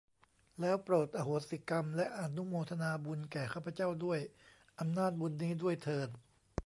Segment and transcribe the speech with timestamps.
[0.59, 4.19] แล้วโปรดอโหสิกรรม และอนุโมทนาบุญแก่ข้าพเจ้าด้วย
[4.79, 6.09] อำนาจบุญนี้ด้วยเทอญ